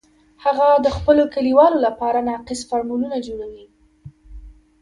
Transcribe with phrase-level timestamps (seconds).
[0.43, 3.65] هغه د خپلو کلیوالو لپاره ناقص فارمولونه جوړوي